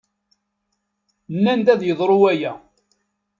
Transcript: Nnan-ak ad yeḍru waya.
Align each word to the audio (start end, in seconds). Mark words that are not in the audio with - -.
Nnan-ak 1.35 1.67
ad 1.73 1.81
yeḍru 1.83 2.17
waya. 2.21 2.51